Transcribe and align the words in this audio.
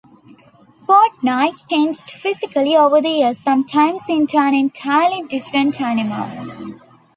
Portnoy 0.87 1.53
changed 1.69 2.09
physically 2.09 2.75
over 2.75 2.99
the 2.99 3.09
years; 3.09 3.37
sometimes 3.39 4.01
into 4.09 4.35
an 4.35 4.55
entirely 4.55 5.21
different 5.27 5.79
animal. 5.79 6.79